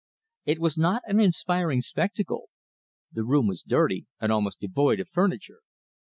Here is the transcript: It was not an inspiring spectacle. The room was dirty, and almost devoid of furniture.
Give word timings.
It 0.45 0.57
was 0.57 0.79
not 0.79 1.03
an 1.05 1.19
inspiring 1.19 1.81
spectacle. 1.81 2.49
The 3.11 3.23
room 3.23 3.45
was 3.45 3.61
dirty, 3.61 4.07
and 4.19 4.31
almost 4.31 4.59
devoid 4.59 4.99
of 4.99 5.07
furniture. 5.09 5.59